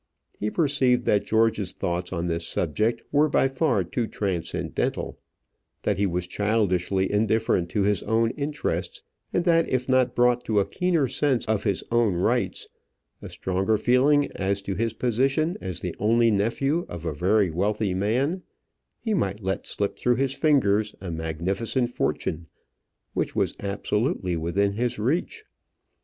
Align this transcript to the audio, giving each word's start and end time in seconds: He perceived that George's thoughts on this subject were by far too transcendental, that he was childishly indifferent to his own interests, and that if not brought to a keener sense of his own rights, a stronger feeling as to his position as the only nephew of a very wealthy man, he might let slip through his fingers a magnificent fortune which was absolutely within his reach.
He 0.39 0.49
perceived 0.49 1.05
that 1.05 1.27
George's 1.27 1.71
thoughts 1.73 2.11
on 2.11 2.25
this 2.25 2.47
subject 2.47 3.03
were 3.11 3.29
by 3.29 3.47
far 3.47 3.83
too 3.83 4.07
transcendental, 4.07 5.19
that 5.83 5.97
he 5.97 6.07
was 6.07 6.25
childishly 6.25 7.11
indifferent 7.11 7.69
to 7.69 7.83
his 7.83 8.01
own 8.01 8.31
interests, 8.31 9.03
and 9.31 9.45
that 9.45 9.69
if 9.69 9.87
not 9.87 10.15
brought 10.15 10.43
to 10.45 10.59
a 10.59 10.65
keener 10.65 11.07
sense 11.07 11.45
of 11.45 11.65
his 11.65 11.83
own 11.91 12.15
rights, 12.15 12.67
a 13.21 13.29
stronger 13.29 13.77
feeling 13.77 14.31
as 14.31 14.63
to 14.63 14.73
his 14.73 14.93
position 14.93 15.55
as 15.61 15.81
the 15.81 15.95
only 15.99 16.31
nephew 16.31 16.87
of 16.89 17.05
a 17.05 17.13
very 17.13 17.51
wealthy 17.51 17.93
man, 17.93 18.41
he 18.97 19.13
might 19.13 19.43
let 19.43 19.67
slip 19.67 19.97
through 19.99 20.15
his 20.15 20.33
fingers 20.33 20.95
a 20.99 21.11
magnificent 21.11 21.91
fortune 21.91 22.47
which 23.13 23.35
was 23.35 23.53
absolutely 23.59 24.35
within 24.35 24.71
his 24.73 24.97
reach. 24.97 25.43